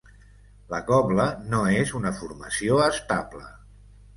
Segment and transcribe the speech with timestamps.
[0.71, 3.47] La cobla no és una formació estable.